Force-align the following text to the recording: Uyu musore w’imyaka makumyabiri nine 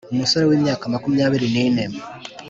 Uyu 0.09 0.21
musore 0.21 0.43
w’imyaka 0.45 0.91
makumyabiri 0.93 1.45
nine 1.53 1.83